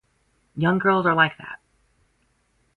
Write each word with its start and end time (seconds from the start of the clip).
Young 0.55 0.79
girls 0.79 1.05
are 1.05 1.13
like 1.13 1.37
that. 1.37 1.59